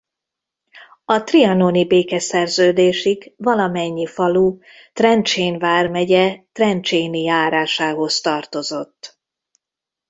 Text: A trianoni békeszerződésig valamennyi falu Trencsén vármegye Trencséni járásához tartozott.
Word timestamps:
A 1.05 1.23
trianoni 1.23 1.85
békeszerződésig 1.87 3.33
valamennyi 3.37 4.05
falu 4.05 4.57
Trencsén 4.93 5.59
vármegye 5.59 6.39
Trencséni 6.51 7.21
járásához 7.21 8.21
tartozott. 8.21 9.19